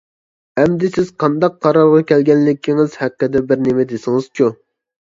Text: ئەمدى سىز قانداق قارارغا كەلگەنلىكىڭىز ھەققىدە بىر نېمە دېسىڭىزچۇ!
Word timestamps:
ئەمدى 0.61 0.89
سىز 0.95 1.11
قانداق 1.25 1.59
قارارغا 1.67 2.01
كەلگەنلىكىڭىز 2.13 2.99
ھەققىدە 3.05 3.47
بىر 3.53 3.65
نېمە 3.69 3.89
دېسىڭىزچۇ! 3.95 4.53